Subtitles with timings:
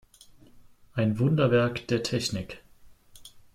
[0.93, 2.63] Ein Wunderwerk der Technik.